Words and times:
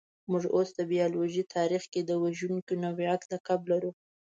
موږ 0.31 0.43
اوس 0.55 0.69
د 0.75 0.79
بایولوژۍ 0.89 1.43
تاریخ 1.55 1.83
کې 1.93 2.01
د 2.03 2.11
وژونکي 2.23 2.73
نوعې 2.83 3.15
لقب 3.31 3.61
لرو. 3.71 3.91